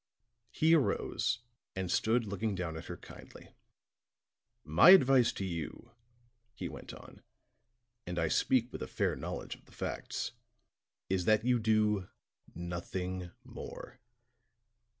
He 0.49 0.73
arose 0.73 1.41
and 1.75 1.91
stood 1.91 2.25
looking 2.25 2.55
down 2.55 2.75
at 2.75 2.85
her 2.85 2.97
kindly. 2.97 3.49
"My 4.63 4.89
advice 4.89 5.31
to 5.33 5.45
you," 5.45 5.91
he 6.55 6.67
went 6.67 6.91
on 6.91 7.21
"and 8.07 8.17
I 8.17 8.27
speak 8.27 8.71
with 8.71 8.81
a 8.81 8.87
fair 8.87 9.15
knowledge 9.15 9.53
of 9.53 9.65
the 9.65 9.71
facts 9.71 10.31
is 11.07 11.25
that 11.25 11.45
you 11.45 11.59
do 11.59 12.09
nothing 12.55 13.29
more. 13.43 13.99